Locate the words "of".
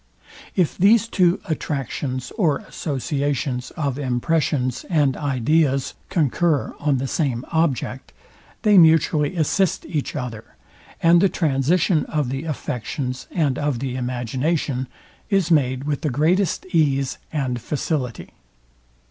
3.77-3.99, 12.07-12.29, 13.59-13.77